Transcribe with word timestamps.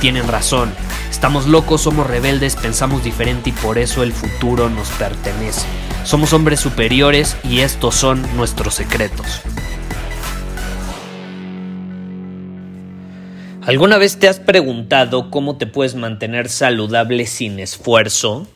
tienen 0.00 0.26
razón. 0.26 0.72
Estamos 1.10 1.46
locos, 1.46 1.82
somos 1.82 2.06
rebeldes, 2.06 2.56
pensamos 2.56 3.04
diferente 3.04 3.50
y 3.50 3.52
por 3.52 3.78
eso 3.78 4.02
el 4.02 4.12
futuro 4.12 4.70
nos 4.70 4.88
pertenece. 4.90 5.66
Somos 6.04 6.32
hombres 6.32 6.60
superiores 6.60 7.36
y 7.44 7.60
estos 7.60 7.94
son 7.94 8.26
nuestros 8.36 8.74
secretos. 8.74 9.42
¿Alguna 13.62 13.98
vez 13.98 14.18
te 14.18 14.26
has 14.26 14.40
preguntado 14.40 15.30
cómo 15.30 15.58
te 15.58 15.66
puedes 15.66 15.94
mantener 15.94 16.48
saludable 16.48 17.26
sin 17.26 17.60
esfuerzo? 17.60 18.48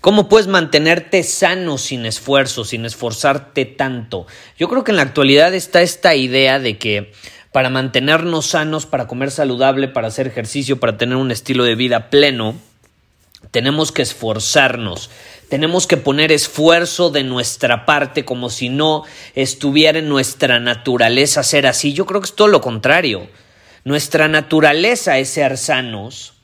¿Cómo 0.00 0.30
puedes 0.30 0.46
mantenerte 0.46 1.22
sano 1.24 1.76
sin 1.76 2.06
esfuerzo, 2.06 2.64
sin 2.64 2.86
esforzarte 2.86 3.66
tanto? 3.66 4.26
Yo 4.56 4.68
creo 4.68 4.82
que 4.82 4.92
en 4.92 4.96
la 4.96 5.02
actualidad 5.02 5.52
está 5.52 5.82
esta 5.82 6.14
idea 6.14 6.58
de 6.58 6.78
que 6.78 7.12
para 7.52 7.70
mantenernos 7.70 8.46
sanos, 8.46 8.86
para 8.86 9.06
comer 9.06 9.30
saludable, 9.30 9.88
para 9.88 10.08
hacer 10.08 10.26
ejercicio, 10.26 10.78
para 10.78 10.96
tener 10.96 11.16
un 11.16 11.30
estilo 11.30 11.64
de 11.64 11.74
vida 11.74 12.10
pleno, 12.10 12.54
tenemos 13.50 13.90
que 13.90 14.02
esforzarnos, 14.02 15.10
tenemos 15.48 15.86
que 15.86 15.96
poner 15.96 16.30
esfuerzo 16.30 17.10
de 17.10 17.24
nuestra 17.24 17.86
parte 17.86 18.24
como 18.24 18.50
si 18.50 18.68
no 18.68 19.02
estuviera 19.34 19.98
en 19.98 20.08
nuestra 20.08 20.60
naturaleza 20.60 21.42
ser 21.42 21.66
así. 21.66 21.92
Yo 21.92 22.06
creo 22.06 22.20
que 22.20 22.26
es 22.26 22.36
todo 22.36 22.48
lo 22.48 22.60
contrario. 22.60 23.28
Nuestra 23.84 24.28
naturaleza 24.28 25.18
es 25.18 25.30
ser 25.30 25.56
sanos, 25.56 26.34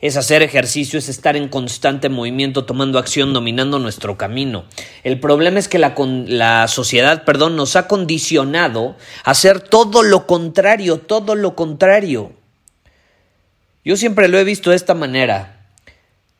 es 0.00 0.16
hacer 0.16 0.42
ejercicio, 0.42 0.98
es 0.98 1.08
estar 1.08 1.36
en 1.36 1.48
constante 1.48 2.08
movimiento, 2.08 2.64
tomando 2.64 2.98
acción, 2.98 3.34
dominando 3.34 3.78
nuestro 3.78 4.16
camino. 4.16 4.64
El 5.04 5.20
problema 5.20 5.58
es 5.58 5.68
que 5.68 5.78
la, 5.78 5.94
la, 6.26 6.68
sociedad, 6.68 7.24
perdón, 7.24 7.56
nos 7.56 7.76
ha 7.76 7.86
condicionado 7.86 8.96
a 9.24 9.32
hacer 9.32 9.60
todo 9.60 10.02
lo 10.02 10.26
contrario, 10.26 10.98
todo 10.98 11.34
lo 11.34 11.54
contrario. 11.54 12.32
Yo 13.84 13.96
siempre 13.96 14.28
lo 14.28 14.38
he 14.38 14.44
visto 14.44 14.70
de 14.70 14.76
esta 14.76 14.94
manera. 14.94 15.66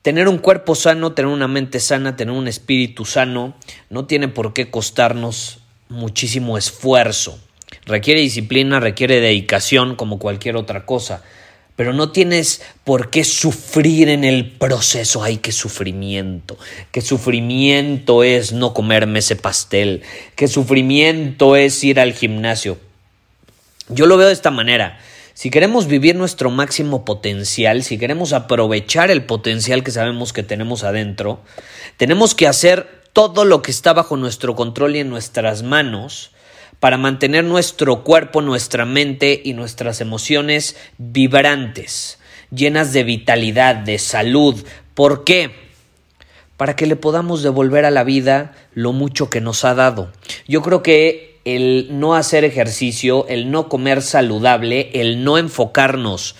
Tener 0.01 0.29
un 0.29 0.39
cuerpo 0.39 0.75
sano, 0.75 1.13
tener 1.13 1.31
una 1.31 1.49
mente 1.49 1.81
sana, 1.81 2.17
tener 2.17 2.35
un 2.35 2.49
espíritu 2.49 3.05
sano, 3.05 3.55
no 3.91 4.07
tiene 4.07 4.29
por 4.29 4.55
qué 4.55 4.71
costarnos 4.71 5.59
muchísimo 5.91 6.57
esfuerzo. 6.57 7.39
Requiere 7.85 8.21
disciplina, 8.21 8.81
requiere 8.81 9.21
dedicación 9.21 9.97
como 9.97 10.19
cualquier 10.19 10.57
otra 10.57 10.87
cosa. 10.87 11.23
Pero 11.81 11.95
no 11.95 12.13
tienes 12.13 12.61
por 12.85 13.09
qué 13.09 13.25
sufrir 13.25 14.11
en 14.11 14.23
el 14.23 14.51
proceso. 14.51 15.23
Ay, 15.23 15.39
qué 15.39 15.51
sufrimiento. 15.51 16.59
Qué 16.93 17.01
sufrimiento 17.01 18.23
es 18.23 18.53
no 18.53 18.75
comerme 18.75 19.21
ese 19.21 19.35
pastel. 19.35 20.03
Qué 20.37 20.47
sufrimiento 20.47 21.57
es 21.57 21.83
ir 21.83 21.99
al 21.99 22.13
gimnasio. 22.13 22.77
Yo 23.89 24.05
lo 24.05 24.19
veo 24.19 24.27
de 24.27 24.35
esta 24.35 24.51
manera. 24.51 25.01
Si 25.33 25.49
queremos 25.49 25.87
vivir 25.87 26.17
nuestro 26.17 26.51
máximo 26.51 27.07
potencial, 27.07 27.83
si 27.83 27.97
queremos 27.97 28.35
aprovechar 28.35 29.11
el 29.11 29.25
potencial 29.25 29.83
que 29.83 29.91
sabemos 29.91 30.35
que 30.35 30.43
tenemos 30.43 30.85
adentro, 30.85 31.41
tenemos 31.97 32.35
que 32.35 32.47
hacer 32.47 33.05
todo 33.15 33.47
lo 33.47 33.63
que 33.63 33.71
está 33.71 33.95
bajo 33.95 34.19
nuestro 34.19 34.55
control 34.55 34.97
y 34.97 34.99
en 34.99 35.09
nuestras 35.09 35.63
manos 35.63 36.33
para 36.81 36.97
mantener 36.97 37.45
nuestro 37.45 38.03
cuerpo, 38.03 38.41
nuestra 38.41 38.87
mente 38.87 39.41
y 39.45 39.53
nuestras 39.53 40.01
emociones 40.01 40.77
vibrantes, 40.99 42.19
llenas 42.51 42.93
de 42.93 43.05
vitalidad, 43.05 43.77
de 43.77 43.99
salud. 43.99 44.65
¿Por 44.95 45.25
qué? 45.25 45.51
Para 46.57 46.77
que 46.77 46.87
le 46.87 46.97
podamos 46.97 47.43
devolver 47.43 47.85
a 47.85 47.91
la 47.91 48.03
vida 48.03 48.55
lo 48.75 48.93
mucho 48.93 49.29
que 49.29 49.43
nos 49.43 49.65
ha 49.65 49.75
dado. 49.75 50.11
Yo 50.49 50.63
creo 50.63 50.83
que 50.83 51.39
el 51.45 51.89
no 51.91 52.15
hacer 52.15 52.45
ejercicio, 52.45 53.27
el 53.29 53.51
no 53.51 53.69
comer 53.69 54.03
saludable, 54.03 54.91
el 54.95 55.23
no 55.23 55.39
enfocarnos 55.39 56.35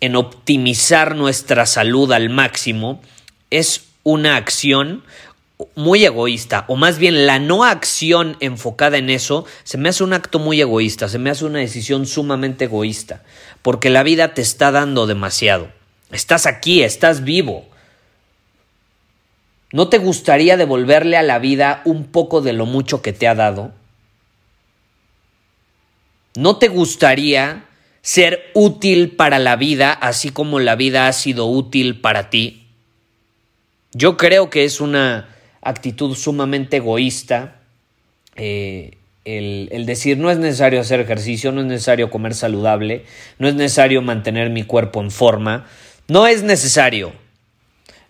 en 0.00 0.16
optimizar 0.16 1.14
nuestra 1.14 1.66
salud 1.66 2.10
al 2.12 2.30
máximo, 2.30 3.02
es 3.50 3.84
una 4.02 4.36
acción 4.36 5.02
muy 5.74 6.04
egoísta, 6.04 6.64
o 6.68 6.76
más 6.76 6.98
bien 6.98 7.26
la 7.26 7.38
no 7.38 7.64
acción 7.64 8.36
enfocada 8.40 8.98
en 8.98 9.10
eso, 9.10 9.44
se 9.64 9.78
me 9.78 9.88
hace 9.88 10.04
un 10.04 10.12
acto 10.12 10.38
muy 10.38 10.60
egoísta, 10.60 11.08
se 11.08 11.18
me 11.18 11.30
hace 11.30 11.44
una 11.44 11.58
decisión 11.58 12.06
sumamente 12.06 12.64
egoísta, 12.64 13.22
porque 13.62 13.90
la 13.90 14.02
vida 14.02 14.34
te 14.34 14.42
está 14.42 14.70
dando 14.70 15.06
demasiado. 15.06 15.70
Estás 16.10 16.46
aquí, 16.46 16.82
estás 16.82 17.24
vivo. 17.24 17.66
¿No 19.72 19.88
te 19.88 19.98
gustaría 19.98 20.56
devolverle 20.56 21.16
a 21.16 21.22
la 21.22 21.38
vida 21.38 21.82
un 21.84 22.04
poco 22.04 22.40
de 22.40 22.52
lo 22.52 22.66
mucho 22.66 23.02
que 23.02 23.12
te 23.12 23.28
ha 23.28 23.34
dado? 23.34 23.72
¿No 26.34 26.56
te 26.56 26.68
gustaría 26.68 27.64
ser 28.02 28.50
útil 28.54 29.14
para 29.14 29.38
la 29.38 29.56
vida 29.56 29.92
así 29.92 30.30
como 30.30 30.58
la 30.58 30.74
vida 30.74 31.06
ha 31.06 31.12
sido 31.12 31.46
útil 31.46 32.00
para 32.00 32.30
ti? 32.30 32.66
Yo 33.92 34.16
creo 34.16 34.50
que 34.50 34.64
es 34.64 34.80
una 34.80 35.28
actitud 35.62 36.14
sumamente 36.14 36.78
egoísta. 36.78 37.56
Eh, 38.36 38.96
el, 39.24 39.68
el, 39.72 39.86
decir 39.86 40.18
no 40.18 40.30
es 40.30 40.38
necesario 40.38 40.80
hacer 40.80 41.00
ejercicio, 41.00 41.52
no 41.52 41.60
es 41.60 41.66
necesario 41.66 42.10
comer 42.10 42.34
saludable, 42.34 43.04
no 43.38 43.48
es 43.48 43.54
necesario 43.54 44.00
mantener 44.02 44.50
mi 44.50 44.62
cuerpo 44.62 45.00
en 45.00 45.10
forma, 45.10 45.66
no 46.08 46.26
es 46.26 46.42
necesario. 46.42 47.12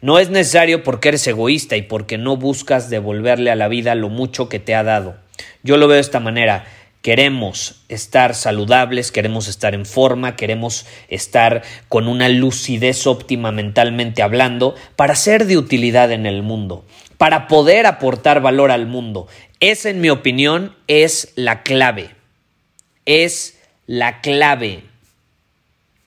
No 0.02 0.18
es 0.18 0.30
necesario 0.30 0.82
porque 0.82 1.08
eres 1.08 1.26
egoísta 1.26 1.76
y 1.76 1.82
porque 1.82 2.16
no 2.16 2.38
buscas 2.38 2.88
devolverle 2.88 3.50
a 3.50 3.56
la 3.56 3.68
vida 3.68 3.94
lo 3.94 4.08
mucho 4.08 4.48
que 4.48 4.58
te 4.58 4.74
ha 4.74 4.82
dado. 4.82 5.16
Yo 5.62 5.76
lo 5.76 5.88
veo 5.88 5.96
de 5.96 6.00
esta 6.00 6.20
manera. 6.20 6.64
Queremos 7.02 7.82
estar 7.88 8.34
saludables, 8.34 9.10
queremos 9.10 9.48
estar 9.48 9.74
en 9.74 9.86
forma, 9.86 10.36
queremos 10.36 10.86
estar 11.08 11.62
con 11.88 12.08
una 12.08 12.28
lucidez 12.28 13.06
óptima 13.06 13.52
mentalmente 13.52 14.22
hablando 14.22 14.74
para 14.96 15.14
ser 15.14 15.46
de 15.46 15.56
utilidad 15.56 16.12
en 16.12 16.26
el 16.26 16.42
mundo, 16.42 16.84
para 17.20 17.48
poder 17.48 17.84
aportar 17.84 18.40
valor 18.40 18.70
al 18.70 18.86
mundo. 18.86 19.28
Esa, 19.60 19.90
en 19.90 20.00
mi 20.00 20.08
opinión, 20.08 20.74
es 20.86 21.34
la 21.36 21.62
clave. 21.62 22.08
Es 23.04 23.60
la 23.86 24.22
clave. 24.22 24.84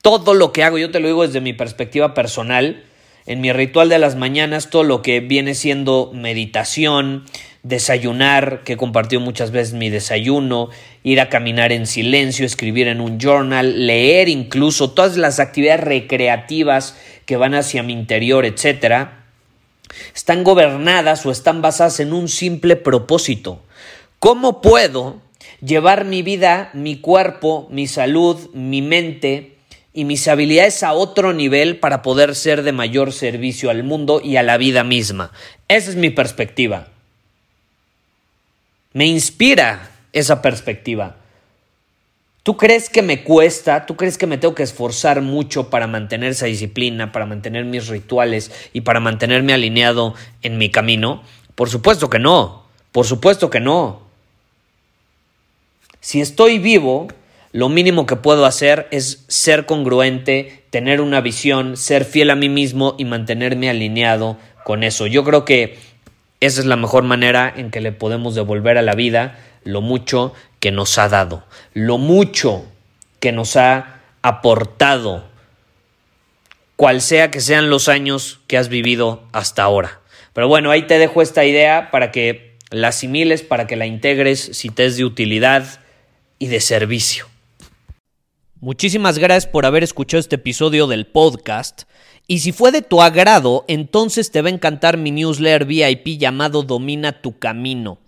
Todo 0.02 0.34
lo 0.34 0.52
que 0.52 0.64
hago, 0.64 0.80
yo 0.80 0.90
te 0.90 1.00
lo 1.00 1.06
digo 1.06 1.24
desde 1.24 1.40
mi 1.40 1.54
perspectiva 1.54 2.16
personal, 2.16 2.84
en 3.28 3.42
mi 3.42 3.54
ritual 3.54 3.90
de 3.90 4.00
las 4.00 4.16
mañanas, 4.16 4.72
todo 4.72 4.82
lo 4.82 5.04
que 5.04 5.20
viene 5.20 5.54
siendo 5.54 6.10
meditación, 6.16 7.26
desayunar, 7.62 8.64
que 8.64 8.74
he 8.74 8.78
compartido 8.78 9.22
muchas 9.22 9.52
veces 9.52 9.76
mi 9.76 9.92
desayuno, 9.92 10.70
ir 11.04 11.22
a 11.22 11.30
caminar 11.30 11.72
en 11.72 11.86
silencio, 11.86 12.44
escribir 12.44 12.88
en 12.88 13.00
un 13.00 13.20
journal, 13.20 13.86
leer 13.86 14.30
incluso, 14.30 14.90
todas 14.90 15.16
las 15.16 15.40
actividades 15.40 15.82
recreativas 15.82 16.98
que 17.28 17.38
van 17.38 17.54
hacia 17.54 17.84
mi 17.84 17.94
interior, 17.94 18.46
etcétera, 18.46 19.23
están 20.16 20.44
gobernadas 20.44 21.26
o 21.26 21.32
están 21.32 21.62
basadas 21.62 22.00
en 22.00 22.14
un 22.14 22.30
simple 22.30 22.76
propósito. 22.76 23.62
¿Cómo 24.20 24.62
puedo 24.62 25.22
llevar 25.62 26.06
mi 26.06 26.22
vida, 26.22 26.70
mi 26.74 26.98
cuerpo, 26.98 27.68
mi 27.72 27.88
salud, 27.88 28.50
mi 28.54 28.82
mente 28.82 29.58
y 29.94 30.06
mis 30.06 30.28
habilidades 30.28 30.84
a 30.84 30.94
otro 30.94 31.34
nivel 31.34 31.80
para 31.80 32.02
poder 32.02 32.36
ser 32.36 32.64
de 32.64 32.72
mayor 32.72 33.12
servicio 33.12 33.70
al 33.70 33.84
mundo 33.84 34.22
y 34.24 34.38
a 34.38 34.44
la 34.44 34.58
vida 34.58 34.84
misma? 34.84 35.32
Esa 35.68 35.90
es 35.90 35.96
mi 35.96 36.10
perspectiva. 36.10 36.88
Me 38.94 39.06
inspira 39.06 39.92
esa 40.14 40.42
perspectiva. 40.42 41.18
¿Tú 42.44 42.58
crees 42.58 42.90
que 42.90 43.02
me 43.02 43.24
cuesta? 43.24 43.86
¿Tú 43.86 43.96
crees 43.96 44.18
que 44.18 44.28
me 44.28 44.38
tengo 44.38 44.54
que 44.54 44.64
esforzar 44.64 45.22
mucho 45.22 45.70
para 45.70 45.88
mantener 45.88 46.32
esa 46.32 46.46
disciplina, 46.46 47.14
para 47.14 47.26
mantener 47.26 47.64
mis 47.64 47.88
rituales 47.88 48.52
y 48.74 48.82
para 48.82 49.00
mantenerme 49.00 49.54
alineado 49.54 50.14
en 50.42 50.58
mi 50.58 50.70
camino? 50.70 51.24
Por 51.56 51.70
supuesto 51.70 52.10
que 52.10 52.20
no. 52.20 52.64
Por 52.92 53.06
supuesto 53.06 53.50
que 53.50 53.62
no. 53.62 54.02
Si 56.02 56.20
estoy 56.20 56.60
vivo, 56.60 57.08
lo 57.54 57.70
mínimo 57.70 58.06
que 58.06 58.18
puedo 58.18 58.46
hacer 58.46 58.90
es 58.92 59.24
ser 59.30 59.66
congruente, 59.66 60.66
tener 60.70 61.00
una 61.00 61.22
visión, 61.22 61.78
ser 61.78 62.04
fiel 62.04 62.30
a 62.30 62.36
mí 62.36 62.50
mismo 62.50 62.96
y 62.98 63.06
mantenerme 63.06 63.70
alineado 63.70 64.38
con 64.66 64.84
eso. 64.84 65.08
Yo 65.08 65.24
creo 65.24 65.46
que 65.46 65.78
esa 66.42 66.60
es 66.60 66.66
la 66.66 66.76
mejor 66.76 67.04
manera 67.04 67.54
en 67.56 67.72
que 67.72 67.80
le 67.80 67.94
podemos 67.94 68.36
devolver 68.36 68.78
a 68.78 68.82
la 68.82 68.96
vida 68.96 69.40
lo 69.66 69.82
mucho 69.82 70.34
que 70.60 70.72
nos 70.72 70.98
ha 70.98 71.10
dado, 71.10 71.44
lo 71.74 71.98
mucho 71.98 72.66
que 73.20 73.32
nos 73.32 73.56
ha 73.56 74.02
aportado, 74.22 75.26
cual 76.76 77.02
sea 77.02 77.32
que 77.32 77.42
sean 77.42 77.70
los 77.70 77.90
años 77.90 78.40
que 78.48 78.58
has 78.58 78.70
vivido 78.70 79.24
hasta 79.32 79.64
ahora. 79.64 80.02
Pero 80.34 80.48
bueno, 80.48 80.72
ahí 80.72 80.88
te 80.88 80.98
dejo 80.98 81.22
esta 81.22 81.46
idea 81.46 81.92
para 81.92 82.12
que 82.12 82.58
la 82.72 82.90
asimiles, 82.90 83.44
para 83.44 83.68
que 83.68 83.76
la 83.76 83.86
integres 83.86 84.40
si 84.54 84.70
te 84.70 84.86
es 84.86 84.98
de 84.98 85.06
utilidad 85.06 85.80
y 86.40 86.48
de 86.48 86.60
servicio. 86.60 87.28
Muchísimas 88.60 89.20
gracias 89.20 89.52
por 89.52 89.66
haber 89.66 89.84
escuchado 89.84 90.20
este 90.20 90.38
episodio 90.38 90.88
del 90.88 91.06
podcast. 91.06 91.84
Y 92.28 92.40
si 92.40 92.54
fue 92.54 92.72
de 92.72 92.82
tu 92.82 93.02
agrado, 93.02 93.66
entonces 93.68 94.32
te 94.32 94.42
va 94.42 94.48
a 94.48 94.54
encantar 94.54 94.98
mi 94.98 95.12
newsletter 95.12 95.66
VIP 95.66 96.18
llamado 96.18 96.64
Domina 96.64 97.22
tu 97.22 97.38
Camino. 97.38 98.00